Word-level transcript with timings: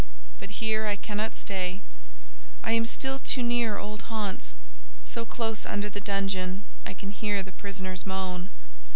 But 0.39 0.57
here 0.65 0.87
I 0.87 0.95
cannot 0.95 1.35
stay; 1.35 1.79
I 2.63 2.71
am 2.71 2.87
still 2.87 3.19
too 3.19 3.43
near 3.43 3.77
old 3.77 4.09
haunts: 4.09 4.51
so 5.05 5.25
close 5.25 5.63
under 5.63 5.89
the 5.89 6.01
dungeon, 6.01 6.63
I 6.87 6.95
can 6.95 7.11
hear 7.11 7.43
the 7.43 7.51
prisoners 7.51 8.03
moan. 8.03 8.49